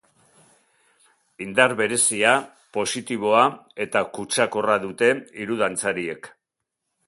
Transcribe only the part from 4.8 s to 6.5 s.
dute hiru dantzariek.